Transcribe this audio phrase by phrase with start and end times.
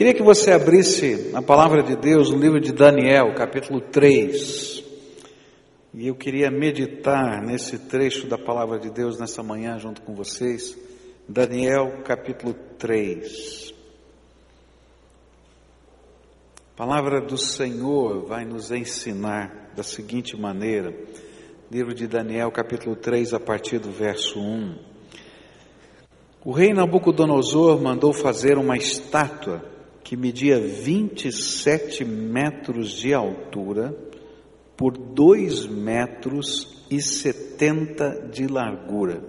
[0.00, 4.82] Queria que você abrisse a palavra de Deus no livro de Daniel, capítulo 3.
[5.92, 10.74] E eu queria meditar nesse trecho da palavra de Deus nessa manhã junto com vocês.
[11.28, 13.74] Daniel, capítulo 3.
[16.72, 20.94] A palavra do Senhor vai nos ensinar da seguinte maneira.
[21.70, 24.78] Livro de Daniel, capítulo 3, a partir do verso 1.
[26.42, 29.78] O rei Nabucodonosor mandou fazer uma estátua
[30.10, 33.96] que media 27 metros de altura
[34.76, 39.22] por 2 metros e 70 de largura,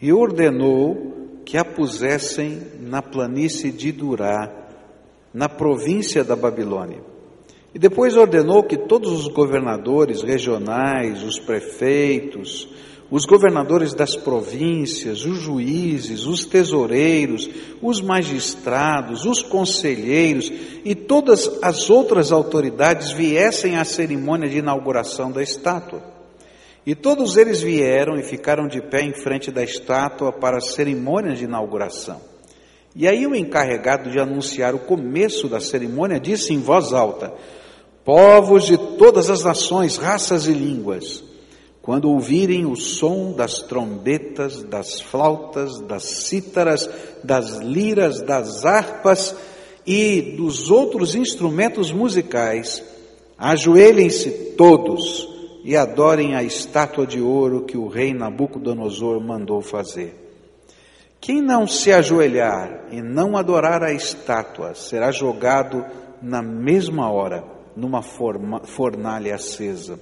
[0.00, 4.50] e ordenou que a pusessem na planície de Durá,
[5.34, 7.02] na província da Babilônia.
[7.74, 12.66] E depois ordenou que todos os governadores regionais, os prefeitos,
[13.12, 17.46] os governadores das províncias, os juízes, os tesoureiros,
[17.82, 20.50] os magistrados, os conselheiros
[20.82, 26.02] e todas as outras autoridades viessem à cerimônia de inauguração da estátua.
[26.86, 31.34] E todos eles vieram e ficaram de pé em frente da estátua para a cerimônia
[31.34, 32.18] de inauguração.
[32.96, 37.30] E aí o encarregado de anunciar o começo da cerimônia disse em voz alta:
[38.06, 41.22] Povos de todas as nações, raças e línguas,
[41.82, 46.88] quando ouvirem o som das trombetas, das flautas, das cítaras,
[47.24, 49.34] das liras, das harpas
[49.84, 52.80] e dos outros instrumentos musicais,
[53.36, 55.28] ajoelhem-se todos
[55.64, 60.14] e adorem a estátua de ouro que o rei Nabucodonosor mandou fazer.
[61.20, 65.84] Quem não se ajoelhar e não adorar a estátua será jogado
[66.20, 67.44] na mesma hora
[67.76, 69.98] numa fornalha acesa.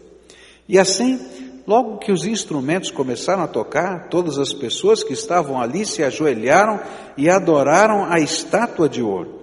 [0.69, 1.19] E assim,
[1.67, 6.81] Logo que os instrumentos começaram a tocar, todas as pessoas que estavam ali se ajoelharam
[7.17, 9.41] e adoraram a estátua de ouro.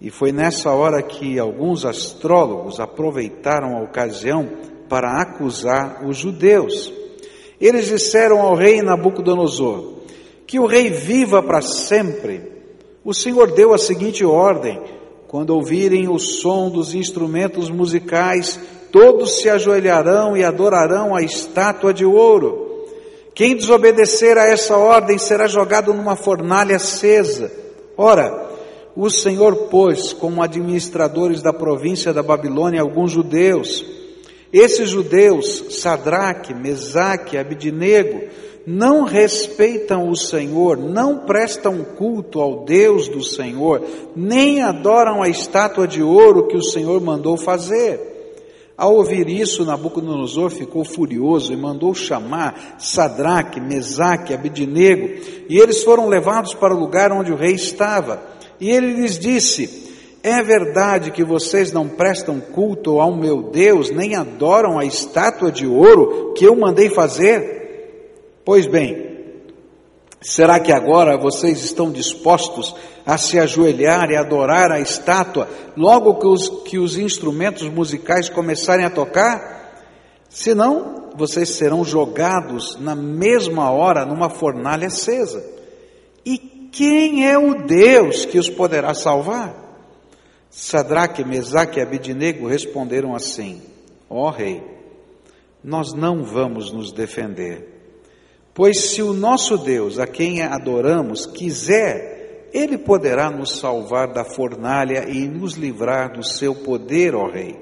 [0.00, 4.48] E foi nessa hora que alguns astrólogos aproveitaram a ocasião
[4.88, 6.92] para acusar os judeus.
[7.60, 9.94] Eles disseram ao rei Nabucodonosor:
[10.46, 12.52] Que o rei viva para sempre.
[13.04, 14.80] O Senhor deu a seguinte ordem:
[15.28, 18.60] quando ouvirem o som dos instrumentos musicais,
[18.94, 22.86] todos se ajoelharão e adorarão a estátua de ouro.
[23.34, 27.50] Quem desobedecer a essa ordem será jogado numa fornalha acesa.
[27.96, 28.48] Ora,
[28.94, 33.84] o Senhor pôs como administradores da província da Babilônia alguns judeus.
[34.52, 38.28] Esses judeus, Sadraque, Mesaque, Abidinego,
[38.64, 43.82] não respeitam o Senhor, não prestam culto ao Deus do Senhor,
[44.14, 48.13] nem adoram a estátua de ouro que o Senhor mandou fazer.
[48.76, 55.08] Ao ouvir isso, Nabucodonosor ficou furioso e mandou chamar Sadraque, Mesaque, Abidinego,
[55.48, 58.20] e eles foram levados para o lugar onde o rei estava.
[58.60, 59.92] E ele lhes disse:
[60.24, 65.66] É verdade que vocês não prestam culto ao meu Deus, nem adoram a estátua de
[65.66, 67.54] ouro que eu mandei fazer?
[68.44, 69.03] Pois bem,
[70.24, 72.74] Será que agora vocês estão dispostos
[73.04, 75.46] a se ajoelhar e adorar a estátua
[75.76, 79.84] logo que os, que os instrumentos musicais começarem a tocar?
[80.30, 85.44] Senão, vocês serão jogados na mesma hora numa fornalha acesa.
[86.24, 86.38] E
[86.72, 89.54] quem é o Deus que os poderá salvar?
[90.48, 93.60] Sadraque, Mesaque e Abidinego responderam assim:
[94.08, 94.62] Ó oh, rei,
[95.62, 97.73] nós não vamos nos defender
[98.54, 105.10] Pois se o nosso Deus, a quem adoramos, quiser, ele poderá nos salvar da fornalha
[105.10, 107.56] e nos livrar do seu poder, ó Rei.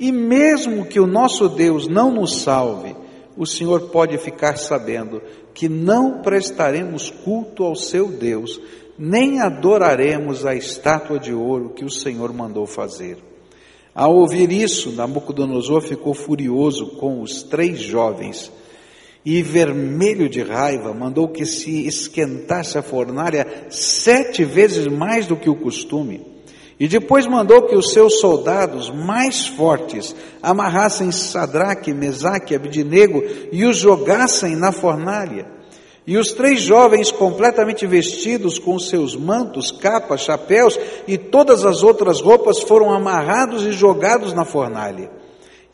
[0.00, 2.96] E mesmo que o nosso Deus não nos salve,
[3.36, 5.20] o Senhor pode ficar sabendo
[5.52, 8.58] que não prestaremos culto ao seu Deus,
[8.98, 13.18] nem adoraremos a estátua de ouro que o Senhor mandou fazer.
[13.94, 18.50] Ao ouvir isso, Nabucodonosor ficou furioso com os três jovens
[19.24, 25.48] e vermelho de raiva, mandou que se esquentasse a fornalha sete vezes mais do que
[25.48, 26.34] o costume.
[26.78, 33.22] E depois mandou que os seus soldados mais fortes amarrassem Sadraque, Mesaque e Abidnego
[33.52, 35.46] e os jogassem na fornalha.
[36.06, 42.20] E os três jovens, completamente vestidos com seus mantos, capas, chapéus e todas as outras
[42.20, 45.23] roupas, foram amarrados e jogados na fornalha.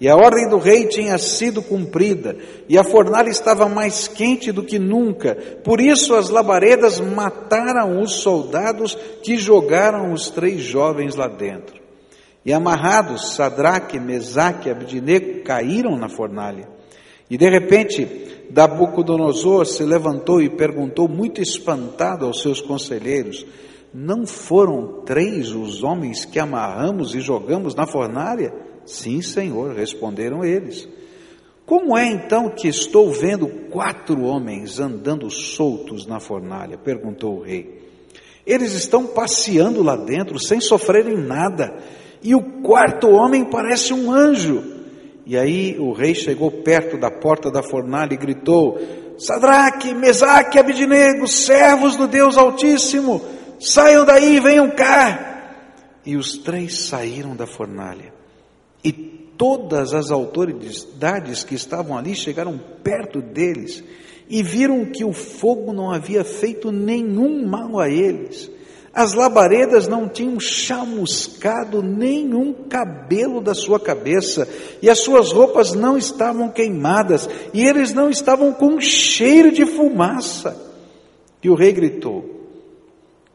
[0.00, 4.62] E a ordem do rei tinha sido cumprida, e a fornalha estava mais quente do
[4.62, 5.35] que nunca.
[5.62, 11.79] Por isso as labaredas mataram os soldados que jogaram os três jovens lá dentro.
[12.47, 16.67] E amarrados, Sadraque, Mesaque e Abdinego caíram na fornalha.
[17.29, 18.08] E de repente,
[18.50, 23.44] Nabucodonosor se levantou e perguntou, muito espantado aos seus conselheiros:
[23.93, 28.69] Não foram três os homens que amarramos e jogamos na fornalha?
[28.91, 30.89] Sim, Senhor, responderam eles.
[31.65, 36.77] Como é então que estou vendo quatro homens andando soltos na fornalha?
[36.77, 37.81] perguntou o rei.
[38.45, 41.79] Eles estão passeando lá dentro sem sofrerem nada,
[42.21, 44.61] e o quarto homem parece um anjo.
[45.25, 48.81] E aí o rei chegou perto da porta da fornalha e gritou:
[49.17, 53.23] Sadraque, Mesaque, Abidinego, servos do Deus Altíssimo,
[53.61, 55.29] saiam daí venham cá.
[56.05, 58.19] E os três saíram da fornalha.
[58.85, 63.82] E todas as autoridades que estavam ali chegaram perto deles
[64.29, 68.50] e viram que o fogo não havia feito nenhum mal a eles.
[68.93, 74.49] As labaredas não tinham chamuscado nenhum cabelo da sua cabeça,
[74.82, 80.56] e as suas roupas não estavam queimadas, e eles não estavam com cheiro de fumaça.
[81.43, 82.49] E o rei gritou: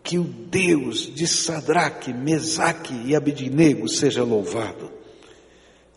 [0.03, 4.94] Que o Deus de Sadraque, Mesaque e Abidnego seja louvado.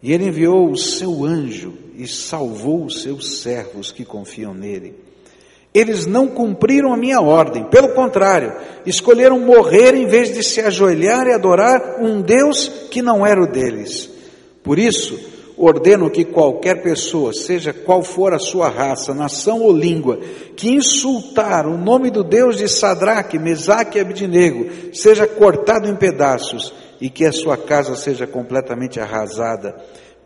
[0.03, 4.95] E ele enviou o seu anjo e salvou os seus servos que confiam nele.
[5.75, 8.55] Eles não cumpriram a minha ordem, pelo contrário,
[8.87, 13.47] escolheram morrer em vez de se ajoelhar e adorar um Deus que não era o
[13.47, 14.09] deles.
[14.62, 15.19] Por isso,
[15.56, 20.21] ordeno que qualquer pessoa, seja qual for a sua raça, nação ou língua,
[20.56, 26.73] que insultar o nome do Deus de Sadraque, Mesaque e Abidnego, seja cortado em pedaços
[27.00, 29.77] e que a sua casa seja completamente arrasada,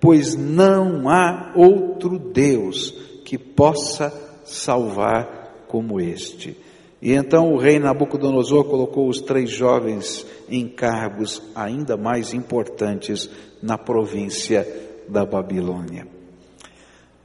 [0.00, 2.90] pois não há outro Deus
[3.24, 4.12] que possa
[4.44, 6.56] salvar como este.
[7.00, 13.28] E então o rei Nabucodonosor colocou os três jovens em cargos ainda mais importantes
[13.60, 14.66] na província
[15.08, 16.06] da Babilônia.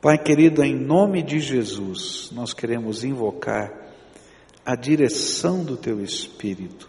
[0.02, 3.72] Pai querido, em nome de Jesus, nós queremos invocar
[4.66, 6.87] a direção do Teu Espírito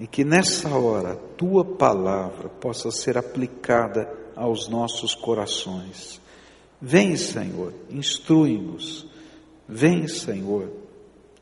[0.00, 6.20] e que nessa hora Tua palavra possa ser aplicada aos nossos corações.
[6.80, 9.08] Vem, Senhor, instrui-nos
[9.72, 10.68] Vem, Senhor,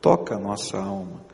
[0.02, 1.24] toca a nossa alma.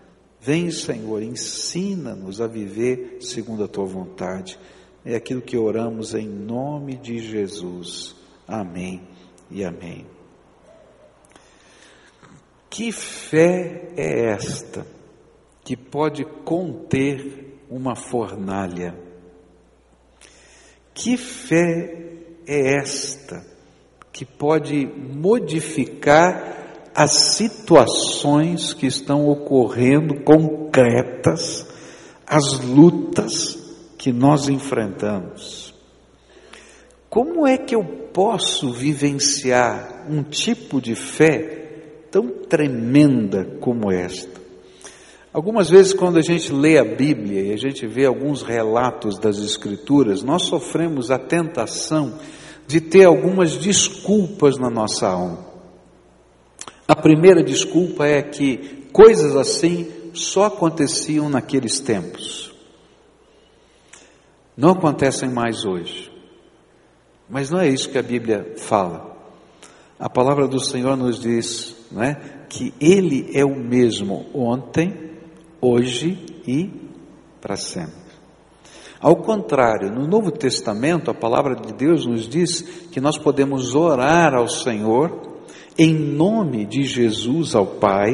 [0.41, 4.56] Vem, Senhor, ensina-nos a viver segundo a tua vontade.
[5.05, 8.15] É aquilo que oramos em nome de Jesus.
[8.47, 9.03] Amém
[9.50, 10.06] e amém.
[12.71, 14.87] Que fé é esta
[15.64, 18.94] que pode conter uma fornalha?
[20.93, 23.44] Que fé é esta
[24.12, 31.66] que pode modificar as situações que estão ocorrendo concretas,
[32.25, 33.58] as lutas
[33.99, 35.75] que nós enfrentamos.
[37.11, 44.44] Como é que eu posso vivenciar um tipo de fé tão tremenda como esta?
[45.34, 49.38] Algumas vezes, quando a gente lê a Bíblia e a gente vê alguns relatos das
[49.38, 52.20] Escrituras, nós sofremos a tentação
[52.69, 55.44] de ter algumas desculpas na nossa alma.
[56.86, 62.54] A primeira desculpa é que coisas assim só aconteciam naqueles tempos.
[64.56, 66.12] Não acontecem mais hoje.
[67.28, 69.16] Mas não é isso que a Bíblia fala.
[69.98, 72.14] A palavra do Senhor nos diz, não é,
[72.48, 75.12] que ele é o mesmo ontem,
[75.64, 76.70] hoje e
[77.40, 78.05] para sempre.
[79.00, 84.35] Ao contrário, no Novo Testamento, a palavra de Deus nos diz que nós podemos orar
[84.35, 85.35] ao Senhor
[85.78, 88.12] em nome de Jesus ao Pai,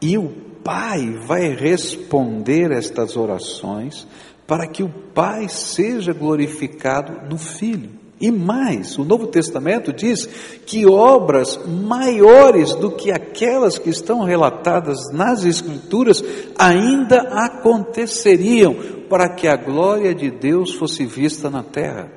[0.00, 0.28] e o
[0.64, 4.06] Pai vai responder estas orações
[4.46, 8.05] para que o Pai seja glorificado no Filho.
[8.18, 10.26] E mais, o Novo Testamento diz
[10.64, 16.24] que obras maiores do que aquelas que estão relatadas nas Escrituras
[16.58, 18.74] ainda aconteceriam
[19.08, 22.10] para que a glória de Deus fosse vista na terra.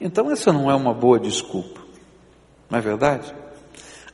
[0.00, 1.80] Então, essa não é uma boa desculpa,
[2.70, 3.34] não é verdade?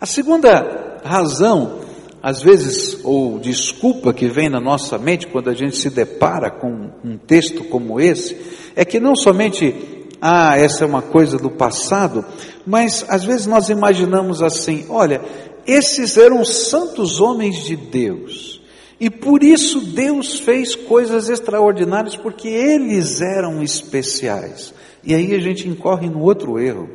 [0.01, 1.81] A segunda razão,
[2.23, 6.91] às vezes, ou desculpa que vem na nossa mente quando a gente se depara com
[7.05, 8.37] um texto como esse,
[8.75, 12.25] é que não somente, ah, essa é uma coisa do passado,
[12.67, 15.21] mas às vezes nós imaginamos assim: olha,
[15.67, 18.59] esses eram santos homens de Deus.
[18.99, 24.73] E por isso Deus fez coisas extraordinárias, porque eles eram especiais.
[25.05, 26.89] E aí a gente incorre no outro erro.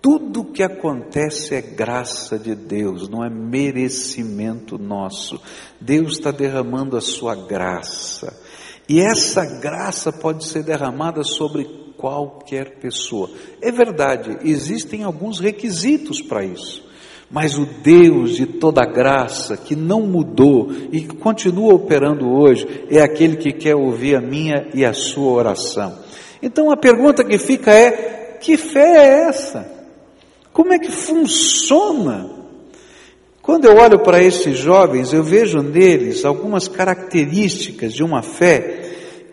[0.00, 5.40] Tudo que acontece é graça de Deus, não é merecimento nosso.
[5.80, 8.32] Deus está derramando a sua graça.
[8.88, 13.28] E essa graça pode ser derramada sobre qualquer pessoa.
[13.60, 16.86] É verdade, existem alguns requisitos para isso.
[17.30, 23.02] Mas o Deus de toda graça, que não mudou e que continua operando hoje, é
[23.02, 25.98] aquele que quer ouvir a minha e a sua oração.
[26.42, 29.70] Então a pergunta que fica é: que fé é essa?
[30.54, 32.30] Como é que funciona?
[33.42, 38.87] Quando eu olho para esses jovens, eu vejo neles algumas características de uma fé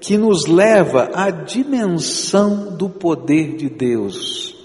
[0.06, 4.56] que nos leva à dimensão do poder de Deus.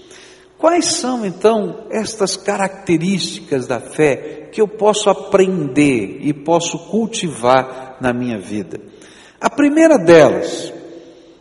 [0.55, 8.13] Quais são então estas características da fé que eu posso aprender e posso cultivar na
[8.13, 8.79] minha vida?
[9.39, 10.71] A primeira delas,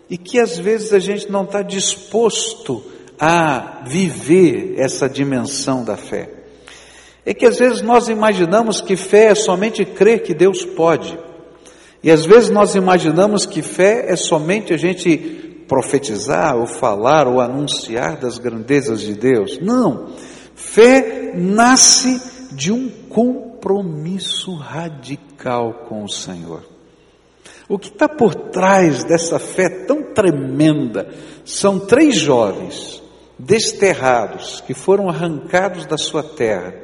[0.09, 2.83] e que às vezes a gente não está disposto
[3.19, 6.30] a viver essa dimensão da fé,
[7.26, 11.19] é que às vezes nós imaginamos que fé é somente crer que Deus pode.
[12.02, 15.16] E às vezes nós imaginamos que fé é somente a gente
[15.69, 19.59] profetizar, ou falar, ou anunciar das grandezas de Deus.
[19.61, 20.09] Não.
[20.54, 22.21] Fé nasce
[22.52, 26.62] de um compromisso radical com o Senhor.
[27.69, 31.09] O que está por trás dessa fé tão tremenda
[31.45, 33.00] são três jovens
[33.38, 36.75] desterrados que foram arrancados da sua terra,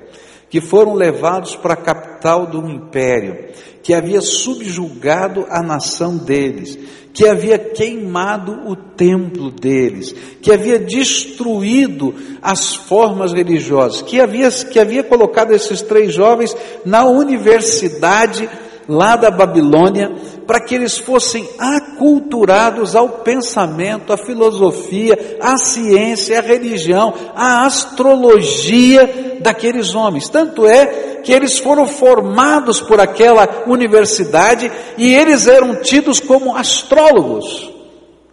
[0.48, 3.48] que foram levados para a capital do império,
[3.82, 6.78] que havia subjugado a nação deles,
[7.12, 14.78] que havia queimado o templo deles, que havia destruído as formas religiosas, que havia, que
[14.78, 18.48] havia colocado esses três jovens na universidade
[18.88, 20.14] lá da Babilônia,
[20.46, 29.38] para que eles fossem aculturados ao pensamento, à filosofia, à ciência, à religião, à astrologia
[29.40, 30.28] daqueles homens.
[30.28, 37.72] Tanto é que eles foram formados por aquela universidade e eles eram tidos como astrólogos,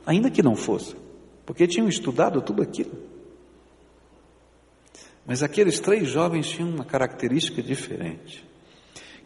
[0.05, 0.95] ainda que não fossem,
[1.45, 2.91] porque tinham estudado tudo aquilo.
[5.25, 8.52] Mas aqueles três jovens tinham uma característica diferente.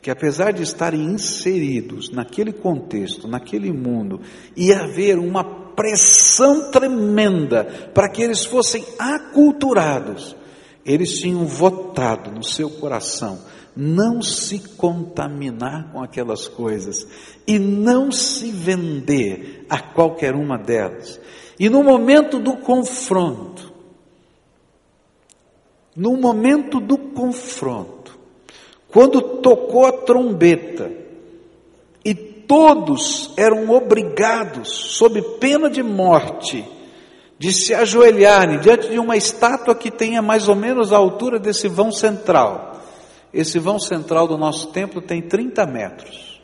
[0.07, 4.21] Que apesar de estarem inseridos naquele contexto, naquele mundo,
[4.55, 10.33] ia haver uma pressão tremenda para que eles fossem aculturados,
[10.85, 13.37] eles tinham votado no seu coração
[13.75, 17.05] não se contaminar com aquelas coisas
[17.45, 21.19] e não se vender a qualquer uma delas.
[21.59, 23.73] E no momento do confronto,
[25.93, 27.96] no momento do confronto,
[28.91, 30.91] quando tocou a trombeta
[32.03, 36.65] e todos eram obrigados, sob pena de morte,
[37.37, 41.67] de se ajoelharem diante de uma estátua que tenha mais ou menos a altura desse
[41.67, 42.77] vão central
[43.33, 46.41] esse vão central do nosso templo tem 30 metros.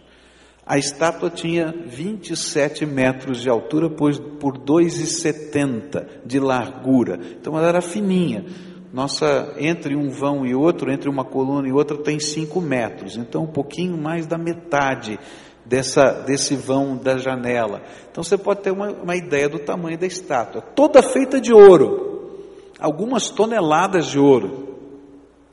[0.66, 7.20] A estátua tinha 27 metros de altura por, por 2,70 de largura.
[7.40, 8.46] Então ela era fininha.
[8.94, 13.18] Nossa, entre um vão e outro, entre uma coluna e outra, tem 5 metros.
[13.18, 15.20] Então um pouquinho mais da metade
[15.66, 17.82] dessa, desse vão da janela.
[18.12, 20.62] Então você pode ter uma, uma ideia do tamanho da estátua.
[20.62, 22.38] Toda feita de ouro.
[22.80, 24.78] Algumas toneladas de ouro.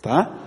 [0.02, 0.38] Tá?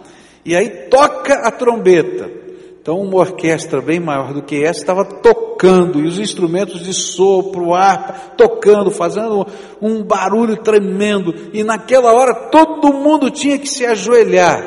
[0.45, 2.42] E aí toca a trombeta.
[2.83, 7.73] Então, uma orquestra bem maior do que essa estava tocando, e os instrumentos de sopro,
[7.73, 9.47] harpa, tocando, fazendo
[9.81, 14.61] um barulho tremendo, e naquela hora todo mundo tinha que se ajoelhar.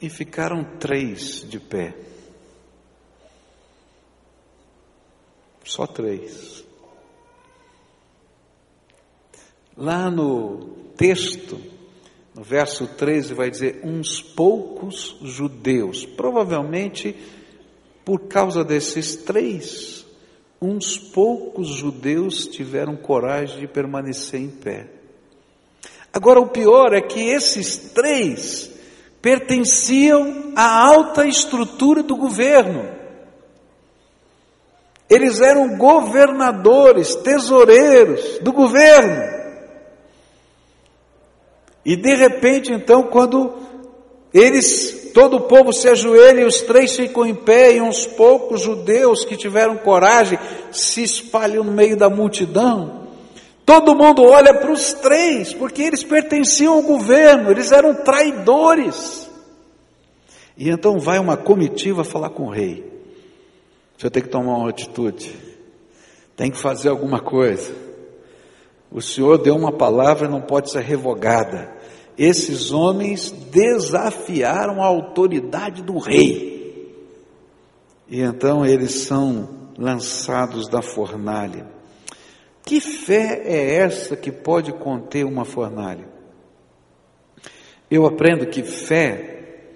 [0.00, 1.94] E ficaram três de pé.
[5.62, 6.64] Só três.
[9.76, 11.71] Lá no texto,
[12.34, 16.04] no verso 13 vai dizer: uns poucos judeus.
[16.04, 17.14] Provavelmente
[18.04, 20.04] por causa desses três,
[20.60, 24.88] uns poucos judeus tiveram coragem de permanecer em pé.
[26.12, 28.70] Agora, o pior é que esses três
[29.20, 32.88] pertenciam à alta estrutura do governo.
[35.08, 39.41] Eles eram governadores, tesoureiros do governo.
[41.84, 43.52] E de repente, então, quando
[44.32, 48.62] eles, todo o povo se ajoelha e os três ficam em pé, e uns poucos
[48.62, 50.38] judeus que tiveram coragem
[50.70, 53.02] se espalham no meio da multidão.
[53.66, 59.30] Todo mundo olha para os três, porque eles pertenciam ao governo, eles eram traidores.
[60.56, 62.90] E então vai uma comitiva falar com o rei.
[63.96, 65.34] Você tem que tomar uma atitude,
[66.36, 67.91] tem que fazer alguma coisa.
[68.92, 71.72] O Senhor deu uma palavra e não pode ser revogada.
[72.16, 76.92] Esses homens desafiaram a autoridade do rei.
[78.08, 81.66] E então eles são lançados da fornalha.
[82.64, 86.12] Que fé é essa que pode conter uma fornalha?
[87.92, 89.66] eu aprendo que fé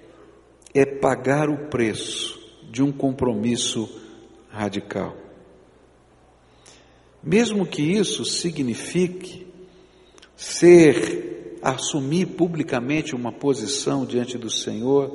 [0.72, 3.86] é pagar o preço de um compromisso
[4.48, 5.14] radical.
[7.26, 9.48] Mesmo que isso signifique
[10.36, 15.10] ser, assumir publicamente uma posição diante do Senhor,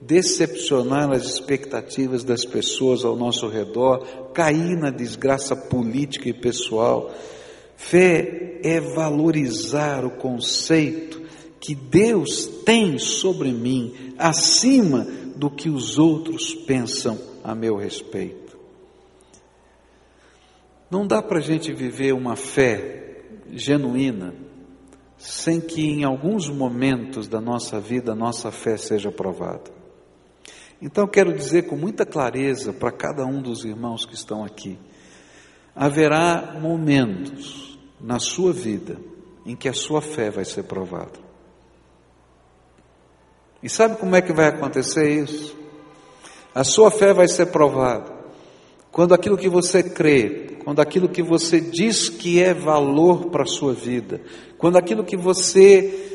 [0.00, 7.14] decepcionar as expectativas das pessoas ao nosso redor, cair na desgraça política e pessoal.
[7.76, 11.22] Fé é valorizar o conceito
[11.60, 18.41] que Deus tem sobre mim, acima do que os outros pensam a meu respeito.
[20.92, 24.34] Não dá para a gente viver uma fé genuína
[25.16, 29.70] sem que em alguns momentos da nossa vida a nossa fé seja provada.
[30.82, 34.78] Então quero dizer com muita clareza para cada um dos irmãos que estão aqui:
[35.74, 38.98] haverá momentos na sua vida
[39.46, 41.18] em que a sua fé vai ser provada.
[43.62, 45.56] E sabe como é que vai acontecer isso?
[46.54, 48.20] A sua fé vai ser provada
[48.92, 53.46] quando aquilo que você crê, quando aquilo que você diz que é valor para a
[53.46, 54.20] sua vida,
[54.58, 56.10] quando aquilo que você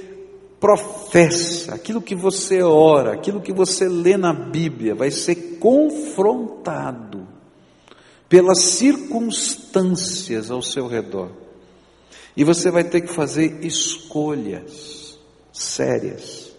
[0.60, 7.28] professa, aquilo que você ora, aquilo que você lê na Bíblia, vai ser confrontado
[8.30, 11.32] pelas circunstâncias ao seu redor.
[12.36, 15.18] E você vai ter que fazer escolhas
[15.52, 16.56] sérias,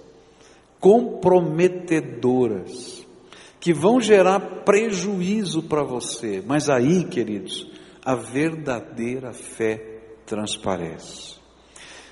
[0.80, 3.07] comprometedoras,
[3.61, 6.42] que vão gerar prejuízo para você.
[6.47, 7.68] Mas aí, queridos,
[8.09, 9.79] a verdadeira fé
[10.25, 11.35] transparece.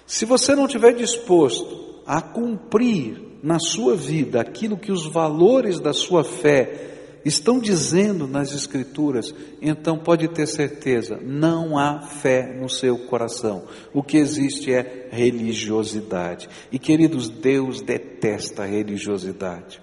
[0.06, 5.94] Se você não estiver disposto a cumprir na sua vida aquilo que os valores da
[5.94, 12.98] sua fé estão dizendo nas Escrituras, então pode ter certeza, não há fé no seu
[13.06, 13.64] coração.
[13.94, 16.46] O que existe é religiosidade.
[16.70, 19.80] E queridos, Deus detesta a religiosidade.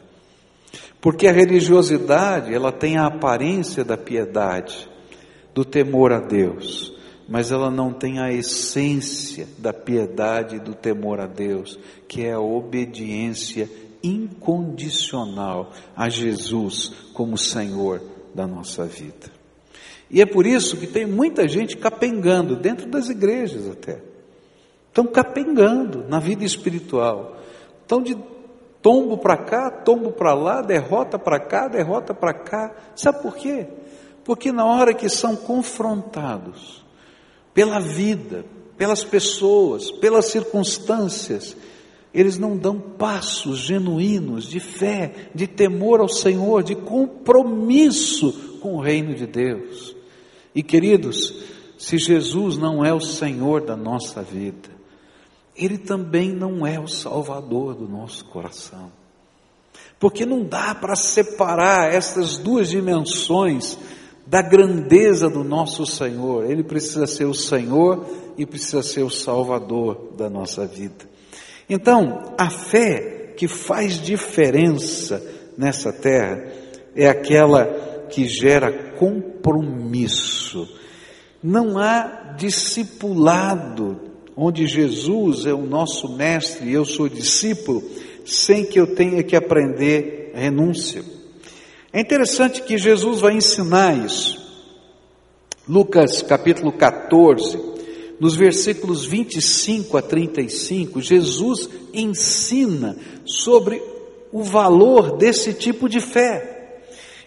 [1.01, 4.92] Porque a religiosidade, ela tem a aparência da piedade,
[5.53, 6.93] do temor a Deus
[7.27, 12.33] mas ela não tem a essência da piedade e do temor a Deus, que é
[12.33, 13.69] a obediência
[14.03, 18.01] incondicional a Jesus como Senhor
[18.35, 19.31] da nossa vida.
[20.09, 23.99] E é por isso que tem muita gente capengando, dentro das igrejas até.
[24.89, 27.37] Estão capengando na vida espiritual.
[27.81, 28.15] Estão de
[28.81, 32.75] tombo para cá, tombo para lá, derrota para cá, derrota para cá.
[32.95, 33.65] Sabe por quê?
[34.23, 36.83] Porque na hora que são confrontados
[37.53, 38.45] pela vida,
[38.77, 41.55] pelas pessoas, pelas circunstâncias,
[42.13, 48.81] eles não dão passos genuínos de fé, de temor ao Senhor, de compromisso com o
[48.81, 49.95] reino de Deus.
[50.53, 51.33] E queridos,
[51.77, 54.69] se Jesus não é o Senhor da nossa vida,
[55.55, 58.91] Ele também não é o Salvador do nosso coração.
[59.99, 63.77] Porque não dá para separar essas duas dimensões
[64.25, 66.49] da grandeza do nosso Senhor.
[66.49, 68.05] Ele precisa ser o Senhor
[68.37, 71.05] e precisa ser o Salvador da nossa vida.
[71.69, 75.23] Então, a fé que faz diferença
[75.57, 76.43] nessa terra
[76.95, 77.65] é aquela
[78.09, 80.67] que gera compromisso.
[81.41, 83.99] Não há discipulado
[84.35, 87.83] onde Jesus é o nosso mestre e eu sou discípulo,
[88.25, 91.03] sem que eu tenha que aprender renúncia.
[91.95, 94.41] É interessante que Jesus vai ensinar isso.
[95.69, 97.55] Lucas capítulo 14,
[98.19, 103.79] nos versículos 25 a 35, Jesus ensina sobre
[104.31, 106.79] o valor desse tipo de fé.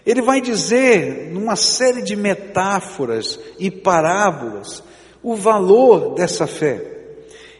[0.05, 4.83] Ele vai dizer, numa série de metáforas e parábolas,
[5.23, 6.83] o valor dessa fé.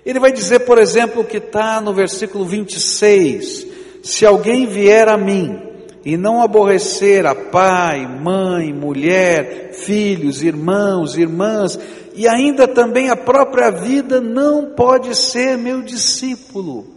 [0.06, 3.66] Ele vai dizer, por exemplo, que está no versículo 26,
[4.04, 5.67] se alguém vier a mim
[6.08, 11.78] e não aborrecer a pai, mãe, mulher, filhos, irmãos, irmãs,
[12.16, 16.88] e ainda também a própria vida, não pode ser meu discípulo.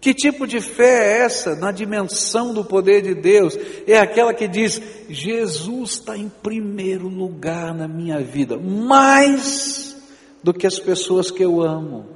[0.00, 3.58] Que tipo de fé é essa na dimensão do poder de Deus?
[3.84, 9.96] É aquela que diz: Jesus está em primeiro lugar na minha vida, mais
[10.40, 12.06] do que as pessoas que eu amo,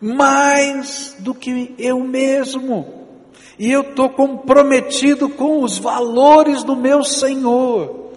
[0.00, 3.01] mais do que eu mesmo
[3.58, 8.10] e eu estou comprometido com os valores do meu Senhor,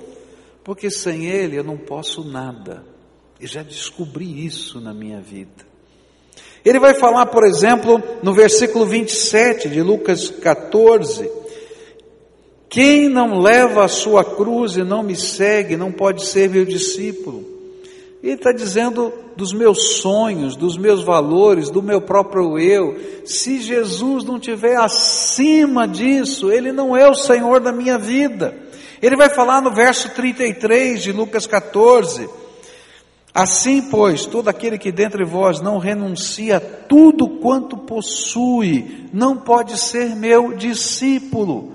[0.63, 2.83] porque sem Ele eu não posso nada.
[3.39, 5.65] Eu já descobri isso na minha vida.
[6.63, 11.29] Ele vai falar, por exemplo, no versículo 27 de Lucas 14:
[12.67, 17.54] Quem não leva a sua cruz e não me segue, não pode ser meu discípulo.
[18.25, 22.97] Ele está dizendo dos meus sonhos, dos meus valores, do meu próprio eu.
[23.23, 28.57] Se Jesus não estiver acima disso, Ele não é o Senhor da minha vida.
[28.99, 32.27] Ele vai falar no verso 33 de Lucas 14.
[33.31, 39.77] Assim, pois, todo aquele que dentre vós não renuncia a tudo quanto possui, não pode
[39.77, 41.74] ser meu discípulo.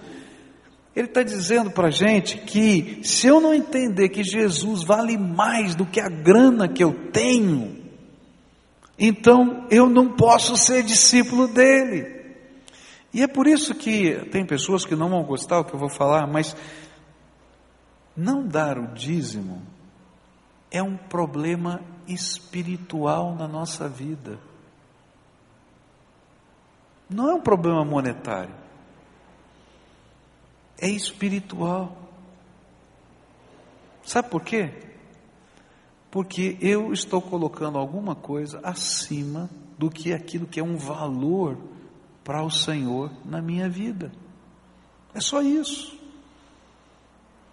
[0.94, 5.74] Ele está dizendo para a gente que se eu não entender que Jesus vale mais
[5.74, 7.78] do que a grana que eu tenho,
[8.98, 12.18] então eu não posso ser discípulo dele.
[13.14, 15.88] E é por isso que tem pessoas que não vão gostar do que eu vou
[15.88, 16.56] falar, mas
[18.16, 19.62] não dar o dízimo
[20.72, 24.38] é um problema espiritual na nossa vida.
[27.08, 28.59] Não é um problema monetário
[30.80, 31.96] é espiritual.
[34.04, 34.72] Sabe por quê?
[36.10, 41.56] Porque eu estou colocando alguma coisa acima do que aquilo que é um valor
[42.24, 44.10] para o Senhor na minha vida.
[45.14, 45.98] É só isso.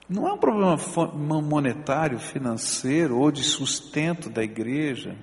[0.10, 0.78] Não é um problema
[1.42, 5.18] monetário, financeiro ou de sustento da igreja.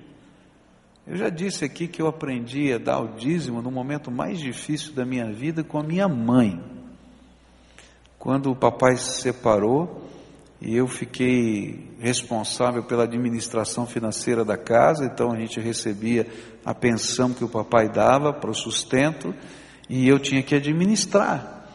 [1.07, 4.93] Eu já disse aqui que eu aprendi a dar o dízimo no momento mais difícil
[4.93, 6.61] da minha vida com a minha mãe.
[8.25, 10.01] Quando o papai se separou
[10.59, 16.25] e eu fiquei responsável pela administração financeira da casa, então a gente recebia
[16.65, 19.31] a pensão que o papai dava para o sustento
[19.87, 21.67] e eu tinha que administrar.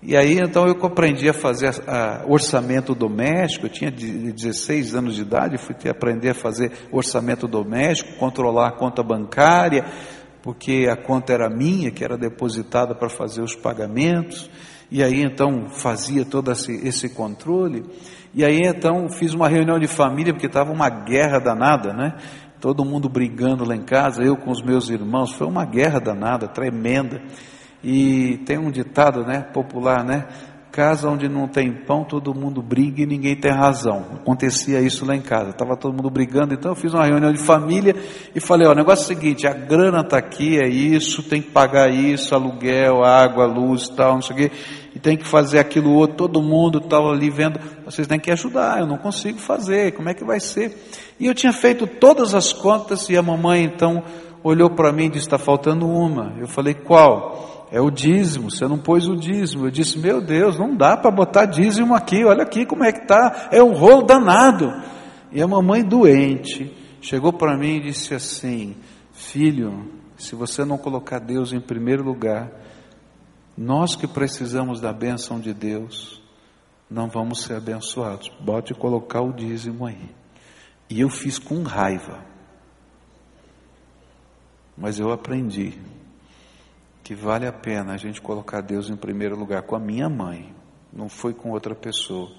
[0.00, 5.16] E aí então eu aprendi a fazer a, a, orçamento doméstico, eu tinha 16 anos
[5.16, 9.84] de idade, fui ter, aprender a fazer orçamento doméstico, controlar a conta bancária,
[10.40, 14.48] porque a conta era minha, que era depositada para fazer os pagamentos.
[14.90, 17.84] E aí então fazia todo esse, esse controle.
[18.34, 22.14] E aí então fiz uma reunião de família, porque estava uma guerra danada, né?
[22.60, 26.46] Todo mundo brigando lá em casa, eu com os meus irmãos, foi uma guerra danada,
[26.46, 27.22] tremenda.
[27.82, 30.26] E tem um ditado, né, popular, né?
[30.70, 34.04] Casa onde não tem pão, todo mundo briga e ninguém tem razão.
[34.14, 37.40] Acontecia isso lá em casa, estava todo mundo brigando, então eu fiz uma reunião de
[37.40, 37.96] família
[38.34, 41.42] e falei: ó, o negócio é o seguinte, a grana está aqui, é isso, tem
[41.42, 44.52] que pagar isso, aluguel, água, luz tal, não sei o quê,
[44.94, 48.80] e tem que fazer aquilo outro, todo mundo estava ali vendo, vocês têm que ajudar,
[48.80, 50.76] eu não consigo fazer, como é que vai ser?
[51.18, 54.02] E eu tinha feito todas as contas e a mamãe então
[54.42, 56.34] olhou para mim e disse: está faltando uma.
[56.38, 57.50] Eu falei: qual?
[57.70, 59.66] é o dízimo, você não pôs o dízimo.
[59.66, 63.02] Eu disse, meu Deus, não dá para botar dízimo aqui, olha aqui como é que
[63.02, 64.72] está, é um rolo danado.
[65.30, 68.74] E a mamãe doente chegou para mim e disse assim:
[69.12, 72.50] Filho, se você não colocar Deus em primeiro lugar,
[73.56, 76.20] nós que precisamos da bênção de Deus,
[76.90, 78.30] não vamos ser abençoados.
[78.40, 80.10] Bote colocar o dízimo aí.
[80.88, 82.24] E eu fiz com raiva.
[84.76, 85.78] Mas eu aprendi
[87.04, 90.54] que vale a pena a gente colocar Deus em primeiro lugar com a minha mãe,
[90.92, 92.30] não foi com outra pessoa.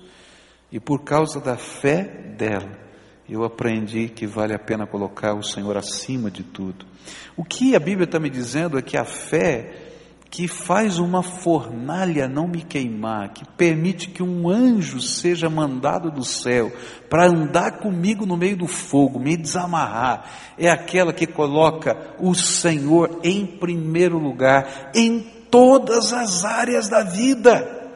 [0.71, 2.03] E por causa da fé
[2.37, 2.79] dela,
[3.29, 6.85] eu aprendi que vale a pena colocar o Senhor acima de tudo.
[7.37, 9.90] O que a Bíblia está me dizendo é que a fé
[10.31, 16.23] que faz uma fornalha não me queimar, que permite que um anjo seja mandado do
[16.23, 16.71] céu
[17.09, 20.23] para andar comigo no meio do fogo, me desamarrar,
[20.57, 25.19] é aquela que coloca o Senhor em primeiro lugar em
[25.51, 27.91] todas as áreas da vida.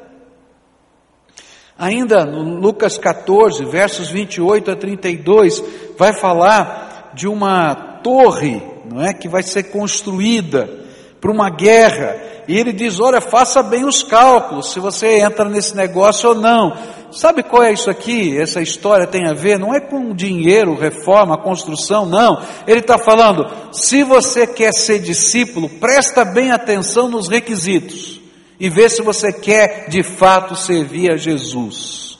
[1.78, 5.64] Ainda no Lucas 14, versos 28 a 32,
[5.98, 10.84] vai falar de uma torre, não é, que vai ser construída
[11.26, 12.22] para uma guerra.
[12.48, 16.78] E ele diz: Olha, faça bem os cálculos, se você entra nesse negócio ou não.
[17.12, 18.38] Sabe qual é isso aqui?
[18.38, 22.40] Essa história tem a ver, não é com dinheiro, reforma, construção, não.
[22.68, 28.22] Ele está falando: se você quer ser discípulo, presta bem atenção nos requisitos
[28.60, 32.20] e vê se você quer de fato servir a Jesus.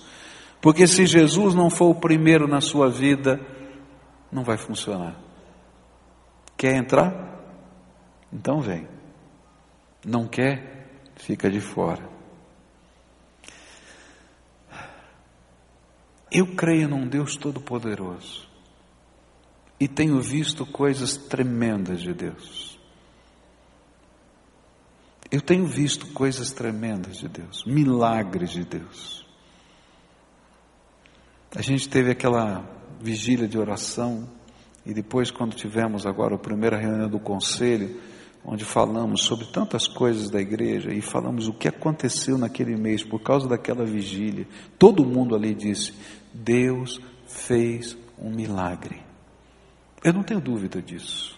[0.60, 3.40] Porque se Jesus não for o primeiro na sua vida,
[4.32, 5.16] não vai funcionar.
[6.58, 7.14] Quer entrar?
[8.34, 8.95] Então vem.
[10.06, 10.88] Não quer?
[11.16, 12.08] Fica de fora.
[16.32, 18.48] Eu creio num Deus Todo-Poderoso
[19.80, 22.78] e tenho visto coisas tremendas de Deus.
[25.32, 29.26] Eu tenho visto coisas tremendas de Deus, milagres de Deus.
[31.56, 32.64] A gente teve aquela
[33.02, 34.30] vigília de oração
[34.86, 38.00] e depois, quando tivemos agora a primeira reunião do conselho,
[38.46, 43.20] onde falamos sobre tantas coisas da igreja e falamos o que aconteceu naquele mês por
[43.20, 44.48] causa daquela vigília.
[44.78, 45.94] Todo mundo ali disse:
[46.34, 49.02] Deus fez um milagre.
[50.04, 51.38] Eu não tenho dúvida disso.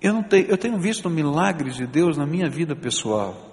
[0.00, 3.48] Eu, não tenho, eu tenho visto milagres de Deus na minha vida pessoal.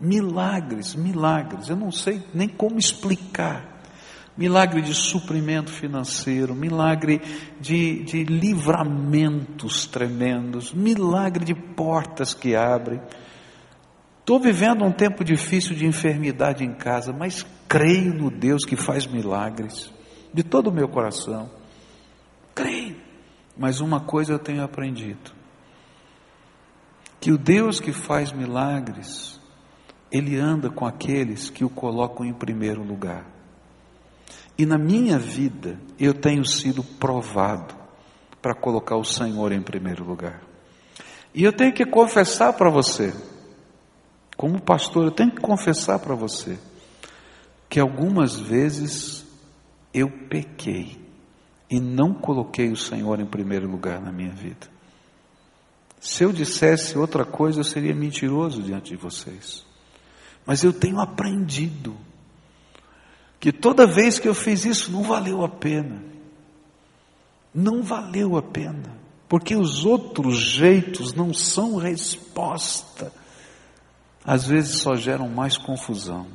[0.00, 1.68] Milagres, milagres.
[1.68, 3.73] Eu não sei nem como explicar.
[4.36, 7.20] Milagre de suprimento financeiro, milagre
[7.60, 13.00] de, de livramentos tremendos, milagre de portas que abrem.
[14.18, 19.06] Estou vivendo um tempo difícil de enfermidade em casa, mas creio no Deus que faz
[19.06, 19.92] milagres,
[20.32, 21.50] de todo o meu coração.
[22.54, 22.96] Creio.
[23.56, 25.30] Mas uma coisa eu tenho aprendido:
[27.20, 29.40] que o Deus que faz milagres,
[30.10, 33.33] Ele anda com aqueles que o colocam em primeiro lugar.
[34.56, 37.74] E na minha vida, eu tenho sido provado
[38.40, 40.42] para colocar o Senhor em primeiro lugar.
[41.34, 43.12] E eu tenho que confessar para você,
[44.36, 46.58] como pastor, eu tenho que confessar para você
[47.68, 49.26] que algumas vezes
[49.92, 50.96] eu pequei
[51.68, 54.68] e não coloquei o Senhor em primeiro lugar na minha vida.
[55.98, 59.64] Se eu dissesse outra coisa, eu seria mentiroso diante de vocês.
[60.46, 61.96] Mas eu tenho aprendido
[63.44, 66.02] que toda vez que eu fiz isso não valeu a pena.
[67.54, 68.96] Não valeu a pena,
[69.28, 73.12] porque os outros jeitos não são resposta
[74.24, 76.26] às vezes só geram mais confusão.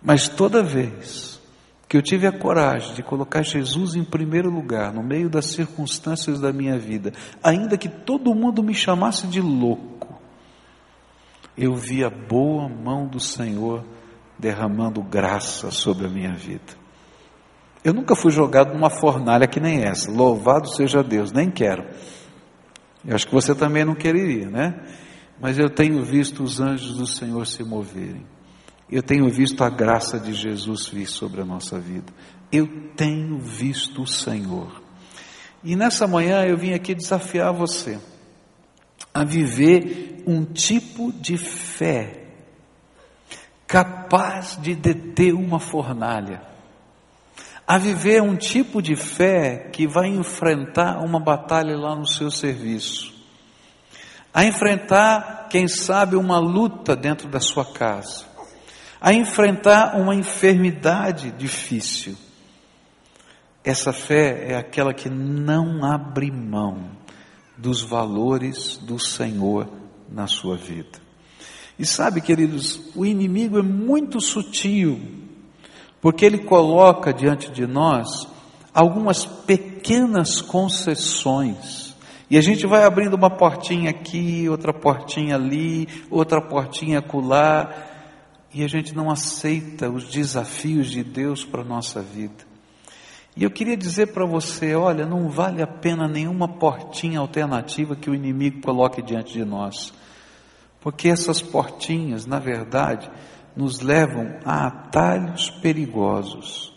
[0.00, 1.40] Mas toda vez
[1.88, 6.38] que eu tive a coragem de colocar Jesus em primeiro lugar, no meio das circunstâncias
[6.38, 10.20] da minha vida, ainda que todo mundo me chamasse de louco,
[11.58, 13.84] eu vi a boa mão do Senhor
[14.40, 16.80] derramando graça sobre a minha vida.
[17.84, 21.84] Eu nunca fui jogado numa fornalha que nem essa, louvado seja Deus, nem quero.
[23.04, 24.74] Eu acho que você também não quereria, né?
[25.40, 28.26] mas eu tenho visto os anjos do Senhor se moverem.
[28.90, 32.12] Eu tenho visto a graça de Jesus vir sobre a nossa vida.
[32.52, 34.82] Eu tenho visto o Senhor.
[35.64, 37.98] E nessa manhã eu vim aqui desafiar você
[39.14, 42.19] a viver um tipo de fé
[43.70, 46.42] capaz de deter uma fornalha,
[47.66, 53.20] a viver um tipo de fé que vai enfrentar uma batalha lá no seu serviço
[54.32, 58.24] a enfrentar, quem sabe, uma luta dentro da sua casa,
[59.00, 62.16] a enfrentar uma enfermidade difícil.
[63.64, 66.90] Essa fé é aquela que não abre mão
[67.58, 69.68] dos valores do Senhor
[70.08, 71.09] na sua vida.
[71.80, 75.00] E sabe, queridos, o inimigo é muito sutil,
[76.00, 78.28] porque ele coloca diante de nós
[78.72, 81.90] algumas pequenas concessões
[82.30, 87.74] e a gente vai abrindo uma portinha aqui, outra portinha ali, outra portinha acolá,
[88.54, 92.44] e a gente não aceita os desafios de Deus para a nossa vida.
[93.36, 98.08] E eu queria dizer para você: olha, não vale a pena nenhuma portinha alternativa que
[98.08, 99.92] o inimigo coloque diante de nós,
[100.80, 103.10] porque essas portinhas, na verdade,
[103.54, 106.74] nos levam a atalhos perigosos,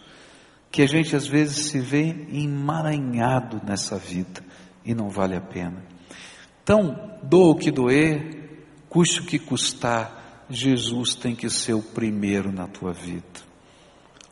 [0.72, 4.44] que a gente às vezes se vê emaranhado nessa vida
[4.84, 5.84] e não vale a pena.
[6.64, 12.52] Então, doa o que doer, custe o que custar, Jesus tem que ser o primeiro
[12.52, 13.44] na tua vida.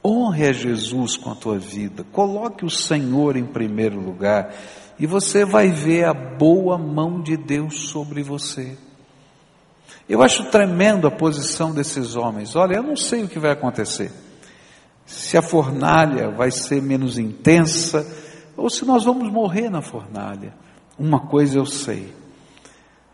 [0.04, 4.54] Honre a Jesus com a tua vida, coloque o Senhor em primeiro lugar
[5.00, 8.78] e você vai ver a boa mão de Deus sobre você.
[10.12, 12.54] Eu acho tremendo a posição desses homens.
[12.54, 14.12] Olha, eu não sei o que vai acontecer.
[15.06, 18.06] Se a fornalha vai ser menos intensa,
[18.58, 20.54] ou se nós vamos morrer na fornalha.
[21.00, 22.14] Uma coisa eu sei: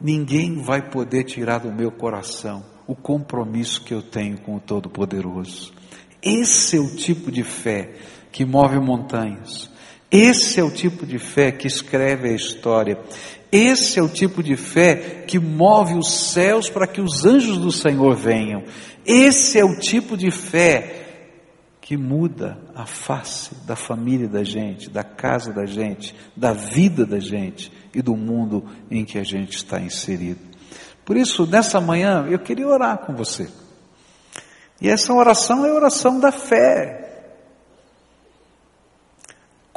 [0.02, 5.72] ninguém vai poder tirar do meu coração o compromisso que eu tenho com o Todo-Poderoso.
[6.20, 7.94] Esse é o tipo de fé
[8.32, 9.70] que move montanhas.
[10.10, 12.98] Esse é o tipo de fé que escreve a história.
[13.52, 17.72] Esse é o tipo de fé que move os céus para que os anjos do
[17.72, 18.64] Senhor venham.
[19.06, 21.06] Esse é o tipo de fé
[21.80, 27.18] que muda a face da família da gente, da casa da gente, da vida da
[27.20, 30.42] gente e do mundo em que a gente está inserido.
[31.06, 33.48] Por isso, nessa manhã, eu queria orar com você.
[34.82, 37.07] E essa oração é a oração da fé.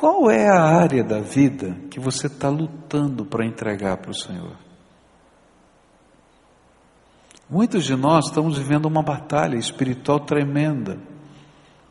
[0.00, 4.56] Qual é a área da vida que você está lutando para entregar para o Senhor?
[7.50, 10.98] Muitos de nós estamos vivendo uma batalha espiritual tremenda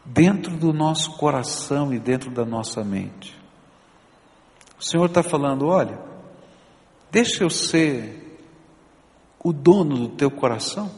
[0.03, 3.39] dentro do nosso coração e dentro da nossa mente.
[4.79, 5.99] O Senhor está falando: olha,
[7.11, 8.41] deixa eu ser
[9.37, 10.89] o dono do teu coração,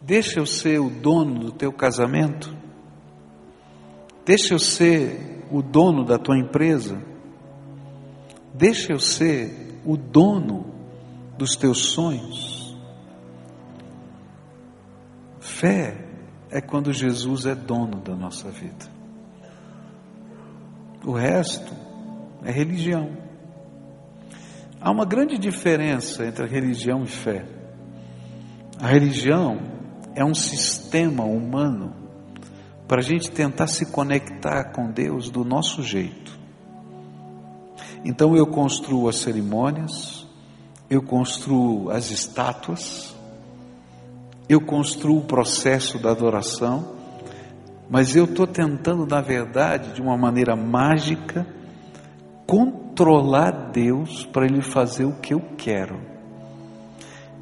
[0.00, 2.62] deixa eu ser o dono do teu casamento,
[4.24, 7.00] Deixa eu ser o dono da tua empresa.
[8.54, 10.66] Deixa eu ser o dono
[11.36, 12.76] dos teus sonhos.
[15.40, 16.06] Fé
[16.50, 18.86] é quando Jesus é dono da nossa vida.
[21.04, 21.72] O resto
[22.42, 23.10] é religião.
[24.80, 27.44] Há uma grande diferença entre religião e fé.
[28.80, 29.58] A religião
[30.14, 32.03] é um sistema humano
[32.86, 36.38] para a gente tentar se conectar com Deus do nosso jeito.
[38.04, 40.26] Então eu construo as cerimônias,
[40.90, 43.16] eu construo as estátuas,
[44.48, 46.94] eu construo o processo da adoração,
[47.88, 51.46] mas eu estou tentando, na verdade, de uma maneira mágica,
[52.46, 55.98] controlar Deus para Ele fazer o que eu quero.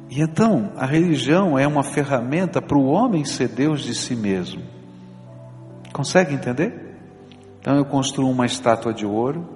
[0.09, 4.72] E então, a religião é uma ferramenta para o homem ser Deus de si mesmo.
[5.93, 6.97] Consegue entender?
[7.61, 9.47] Então, eu construo uma estátua de ouro,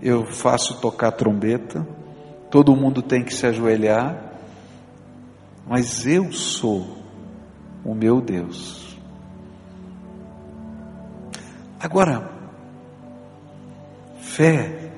[0.00, 1.86] eu faço tocar trombeta,
[2.50, 4.32] todo mundo tem que se ajoelhar,
[5.66, 6.96] mas eu sou
[7.84, 8.98] o meu Deus.
[11.78, 12.28] Agora,
[14.20, 14.90] fé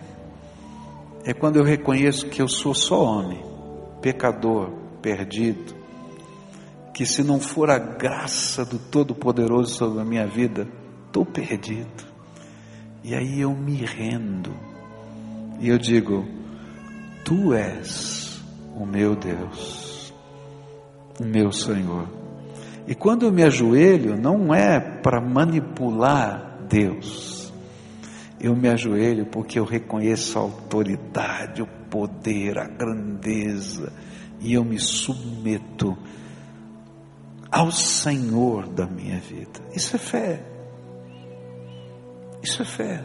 [1.24, 3.44] é quando eu reconheço que eu sou só homem,
[4.00, 4.70] pecador,
[5.03, 5.79] perdido,
[7.00, 10.68] que se não for a graça do Todo-Poderoso sobre a minha vida,
[11.06, 12.04] estou perdido.
[13.02, 14.54] E aí eu me rendo
[15.58, 16.28] e eu digo:
[17.24, 18.42] Tu és
[18.76, 20.12] o meu Deus,
[21.18, 22.06] o meu Senhor.
[22.86, 27.50] E quando eu me ajoelho, não é para manipular Deus.
[28.38, 33.90] Eu me ajoelho porque eu reconheço a autoridade, o poder, a grandeza,
[34.38, 35.96] e eu me submeto
[37.50, 39.60] ao Senhor da minha vida.
[39.74, 40.40] Isso é fé.
[42.42, 43.04] Isso é fé.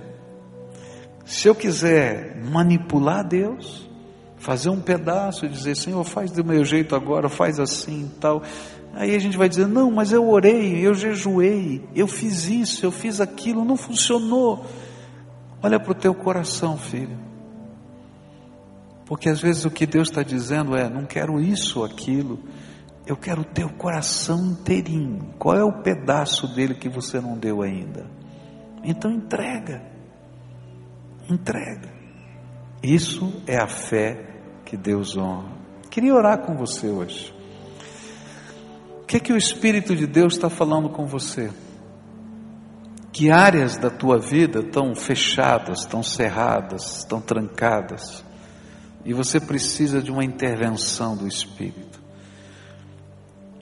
[1.25, 3.89] Se eu quiser manipular Deus,
[4.37, 8.43] fazer um pedaço e dizer, Senhor, faz do meu jeito agora, faz assim e tal,
[8.95, 12.91] Aí a gente vai dizer: não, mas eu orei, eu jejuei, eu fiz isso, eu
[12.91, 14.65] fiz aquilo, não funcionou.
[15.61, 17.17] Olha para o teu coração, filho.
[19.05, 22.39] Porque às vezes o que Deus está dizendo é: não quero isso aquilo,
[23.05, 25.33] eu quero o teu coração inteirinho.
[25.37, 28.05] Qual é o pedaço dele que você não deu ainda?
[28.83, 29.81] Então entrega,
[31.29, 31.93] entrega.
[32.81, 35.53] Isso é a fé que Deus honra.
[35.89, 37.33] Queria orar com você hoje.
[39.01, 41.51] O que, que o Espírito de Deus está falando com você?
[43.11, 48.25] Que áreas da tua vida estão fechadas, estão cerradas, estão trancadas,
[49.05, 52.04] e você precisa de uma intervenção do Espírito?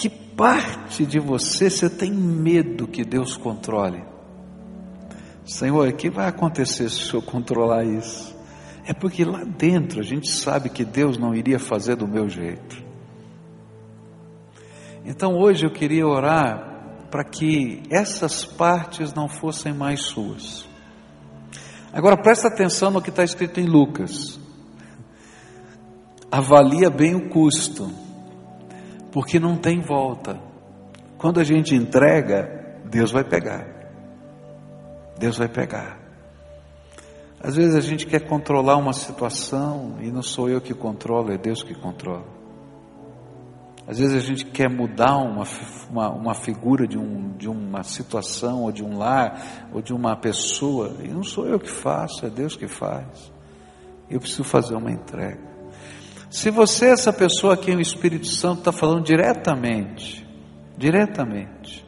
[0.04, 4.04] Que parte de você você tem medo que Deus controle?
[5.46, 8.36] Senhor, o que vai acontecer se eu controlar isso?
[8.86, 12.84] É porque lá dentro a gente sabe que Deus não iria fazer do meu jeito.
[15.06, 20.68] Então hoje eu queria orar para que essas partes não fossem mais suas.
[21.94, 24.38] Agora presta atenção no que está escrito em Lucas.
[26.30, 28.03] Avalia bem o custo,
[29.14, 30.42] porque não tem volta.
[31.20, 33.68] Quando a gente entrega, Deus vai pegar.
[35.20, 36.00] Deus vai pegar.
[37.40, 41.38] Às vezes a gente quer controlar uma situação e não sou eu que controlo, é
[41.38, 42.26] Deus que controla.
[43.86, 45.44] Às vezes a gente quer mudar uma,
[45.92, 50.16] uma, uma, figura de, um, de uma situação, ou de um lar, ou de uma
[50.16, 53.32] pessoa, e não sou eu que faço, é Deus que faz.
[54.10, 55.53] Eu preciso fazer uma entrega.
[56.34, 60.28] Se você é essa pessoa a quem o Espírito Santo está falando diretamente,
[60.76, 61.86] diretamente,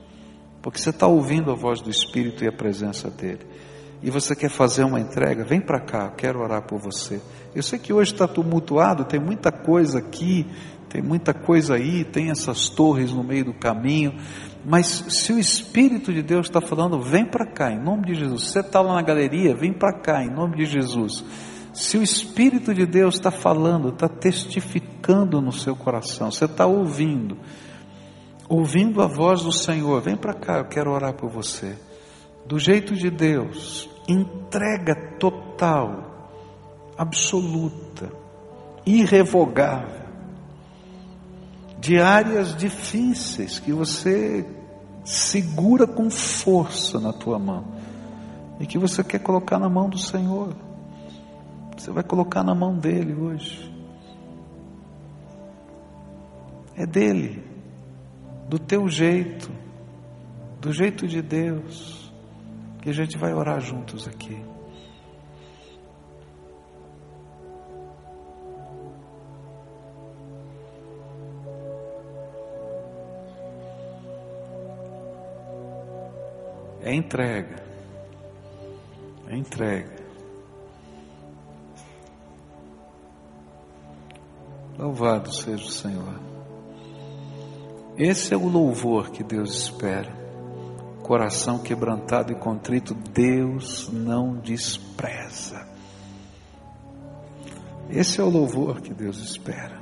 [0.61, 3.39] porque você está ouvindo a voz do Espírito e a presença dele,
[4.03, 7.19] e você quer fazer uma entrega, vem para cá, quero orar por você.
[7.55, 10.45] Eu sei que hoje está tumultuado, tem muita coisa aqui,
[10.89, 14.13] tem muita coisa aí, tem essas torres no meio do caminho,
[14.63, 18.51] mas se o Espírito de Deus está falando, vem para cá, em nome de Jesus.
[18.51, 21.25] Você está lá na galeria, vem para cá, em nome de Jesus.
[21.75, 27.37] Se o Espírito de Deus está falando, está testificando no seu coração, você está ouvindo,
[28.47, 31.77] ouvindo a voz do Senhor, vem para cá, eu quero orar por você.
[32.45, 36.31] Do jeito de Deus, entrega total,
[36.97, 38.09] absoluta,
[38.85, 40.05] irrevogável
[41.77, 44.45] de áreas difíceis que você
[45.03, 47.65] segura com força na tua mão
[48.61, 50.64] e que você quer colocar na mão do Senhor.
[51.77, 53.73] Você vai colocar na mão dele hoje.
[56.77, 57.43] É dele,
[58.49, 59.49] do teu jeito,
[60.59, 62.11] do jeito de Deus.
[62.85, 64.43] E a gente vai orar juntos aqui.
[76.81, 77.63] É entrega.
[79.27, 79.94] É entrega.
[84.85, 86.19] Louvado seja o Senhor.
[87.97, 90.15] Esse é o louvor que Deus espera.
[91.01, 95.67] Coração quebrantado e contrito, Deus não despreza.
[97.89, 99.81] Esse é o louvor que Deus espera.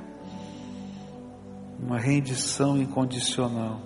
[1.78, 3.82] Uma rendição incondicional.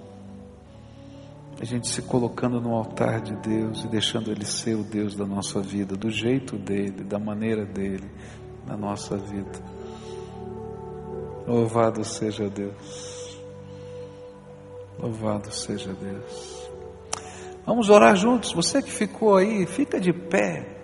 [1.60, 5.26] A gente se colocando no altar de Deus e deixando Ele ser o Deus da
[5.26, 8.08] nossa vida, do jeito dele, da maneira dele,
[8.68, 9.77] na nossa vida.
[11.48, 13.40] Louvado seja Deus.
[15.00, 16.70] Louvado seja Deus.
[17.66, 18.52] Vamos orar juntos.
[18.52, 20.78] Você que ficou aí, fica de pé.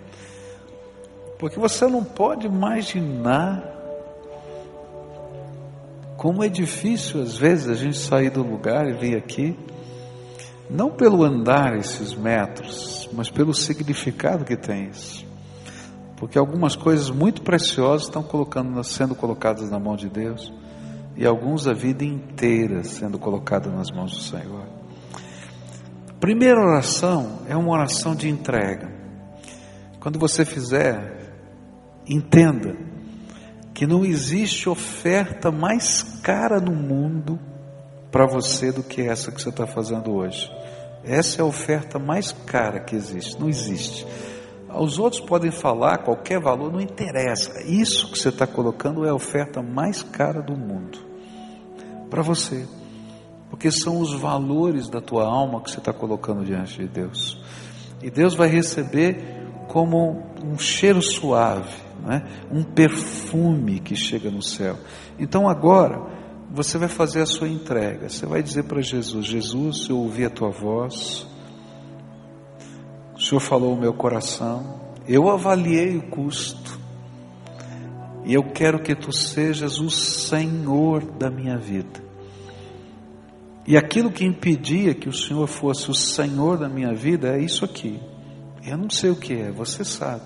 [1.38, 3.72] Porque você não pode imaginar
[6.16, 9.54] como é difícil às vezes a gente sair do lugar e vir aqui,
[10.70, 15.26] não pelo andar esses metros, mas pelo significado que tem isso.
[16.16, 20.52] Porque algumas coisas muito preciosas estão colocando, sendo colocadas na mão de Deus
[21.16, 24.66] e alguns a vida inteira sendo colocada nas mãos do Senhor.
[26.20, 28.90] Primeira oração é uma oração de entrega.
[30.00, 31.34] Quando você fizer,
[32.06, 32.76] entenda
[33.72, 37.38] que não existe oferta mais cara no mundo
[38.10, 40.50] para você do que essa que você está fazendo hoje.
[41.02, 43.38] Essa é a oferta mais cara que existe.
[43.38, 44.06] Não existe.
[44.76, 47.62] Os outros podem falar qualquer valor, não interessa.
[47.62, 50.98] Isso que você está colocando é a oferta mais cara do mundo
[52.10, 52.66] para você,
[53.50, 57.40] porque são os valores da tua alma que você está colocando diante de Deus.
[58.02, 62.22] E Deus vai receber como um cheiro suave, né?
[62.50, 64.76] um perfume que chega no céu.
[65.18, 66.00] Então agora
[66.50, 68.08] você vai fazer a sua entrega.
[68.08, 71.26] Você vai dizer para Jesus: Jesus, eu ouvi a tua voz.
[73.24, 76.78] Senhor falou o meu coração, eu avaliei o custo,
[78.22, 82.04] e eu quero que tu sejas o Senhor da minha vida.
[83.66, 87.64] E aquilo que impedia que o Senhor fosse o Senhor da minha vida é isso
[87.64, 87.98] aqui.
[88.62, 90.22] Eu não sei o que é, você sabe.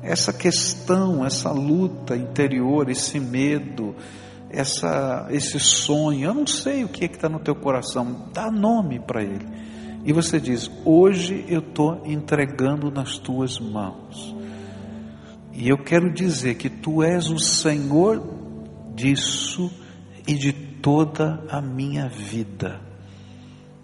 [0.00, 3.96] Essa questão, essa luta interior, esse medo,
[4.48, 8.52] essa, esse sonho, eu não sei o que é que está no teu coração, dá
[8.52, 9.46] nome para ele.
[10.04, 14.34] E você diz: Hoje eu estou entregando nas tuas mãos.
[15.52, 18.22] E eu quero dizer que tu és o Senhor
[18.94, 19.70] disso
[20.26, 22.80] e de toda a minha vida.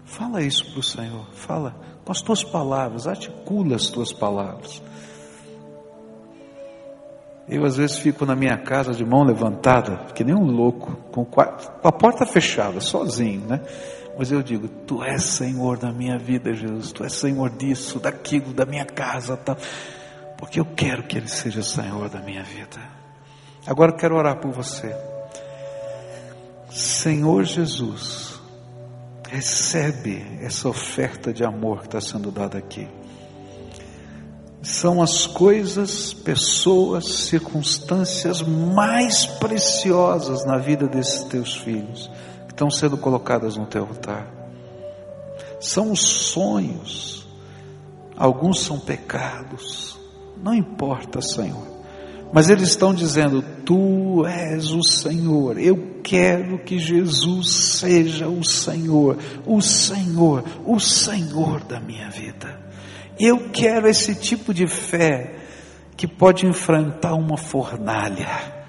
[0.05, 4.81] Fala isso para o Senhor, fala com as tuas palavras, articula as tuas palavras.
[7.47, 11.27] Eu às vezes fico na minha casa de mão levantada, que nem um louco, com,
[11.39, 13.61] a porta fechada, sozinho, né?
[14.17, 16.91] Mas eu digo, Tu és Senhor da minha vida, Jesus.
[16.91, 19.57] Tu és Senhor disso, daquilo, da minha casa, tá?
[20.37, 22.79] Porque eu quero que Ele seja Senhor da minha vida.
[23.67, 24.95] Agora eu quero orar por você.
[26.71, 28.39] Senhor Jesus,
[29.29, 32.87] recebe essa oferta de amor que está sendo dada aqui.
[34.61, 42.09] São as coisas, pessoas, circunstâncias mais preciosas na vida desses teus filhos
[42.55, 44.27] estão sendo colocadas no teu altar.
[45.59, 47.27] São os sonhos,
[48.17, 49.99] alguns são pecados,
[50.41, 51.75] não importa, Senhor.
[52.31, 55.59] Mas eles estão dizendo: Tu és o Senhor.
[55.59, 62.59] Eu quero que Jesus seja o Senhor, o Senhor, o Senhor da minha vida.
[63.19, 65.35] Eu quero esse tipo de fé
[65.95, 68.64] que pode enfrentar uma fornalha.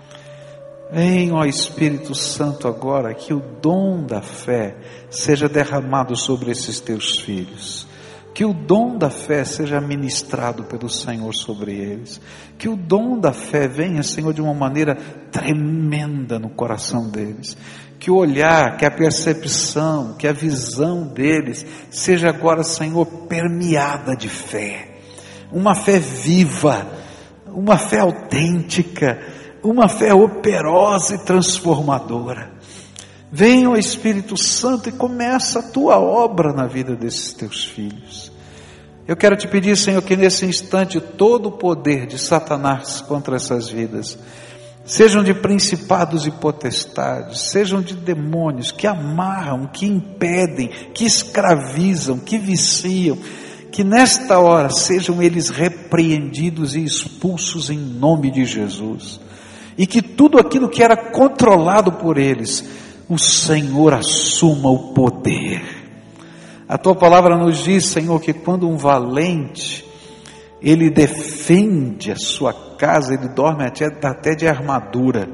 [0.90, 4.76] Vem, ó Espírito Santo, agora que o dom da fé
[5.10, 7.86] seja derramado sobre esses teus filhos
[8.36, 12.20] que o dom da fé seja ministrado pelo Senhor sobre eles.
[12.58, 14.94] Que o dom da fé venha, Senhor, de uma maneira
[15.32, 17.56] tremenda no coração deles.
[17.98, 24.28] Que o olhar, que a percepção, que a visão deles seja agora, Senhor, permeada de
[24.28, 24.98] fé.
[25.50, 26.86] Uma fé viva,
[27.46, 29.18] uma fé autêntica,
[29.70, 32.50] uma fé operosa e transformadora.
[33.30, 38.32] Venha o Espírito Santo e começa a tua obra na vida desses teus filhos.
[39.06, 43.68] Eu quero te pedir, Senhor, que nesse instante todo o poder de Satanás contra essas
[43.68, 44.18] vidas,
[44.84, 52.38] sejam de principados e potestades, sejam de demônios que amarram, que impedem, que escravizam, que
[52.38, 53.18] viciam,
[53.70, 59.20] que nesta hora sejam eles repreendidos e expulsos em nome de Jesus,
[59.76, 62.64] e que tudo aquilo que era controlado por eles,
[63.08, 65.62] o Senhor assuma o poder.
[66.68, 69.84] A tua palavra nos diz, Senhor, que quando um valente,
[70.60, 75.28] ele defende a sua casa, ele dorme até, até de armadura,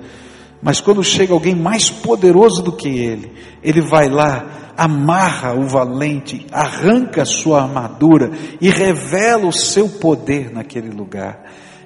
[0.62, 3.32] mas quando chega alguém mais poderoso do que ele,
[3.62, 8.30] ele vai lá, amarra o valente, arranca a sua armadura
[8.60, 11.42] e revela o seu poder naquele lugar.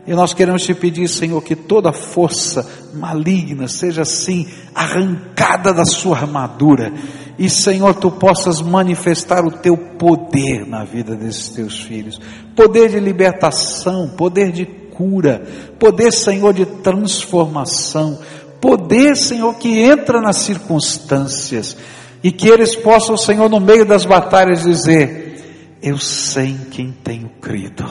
[0.06, 6.18] E nós queremos te pedir, Senhor, que toda força maligna seja assim arrancada da sua
[6.18, 6.92] armadura.
[7.36, 12.20] E, Senhor, tu possas manifestar o teu poder na vida desses teus filhos.
[12.54, 15.44] Poder de libertação, poder de cura,
[15.78, 18.18] poder, Senhor, de transformação,
[18.60, 21.76] poder, Senhor, que entra nas circunstâncias
[22.22, 27.28] e que eles possam, Senhor, no meio das batalhas dizer: Eu sei em quem tenho
[27.40, 27.84] crido,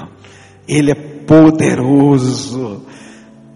[0.68, 2.84] Ele é poderoso,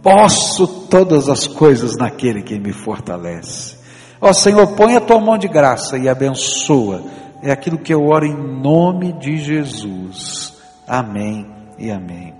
[0.01, 3.78] posso todas as coisas naquele que me fortalece.
[4.22, 7.03] Ó Senhor, põe a tua mão de graça e abençoa.
[7.41, 10.53] É aquilo que eu oro em nome de Jesus.
[10.88, 11.47] Amém
[11.78, 12.38] e amém.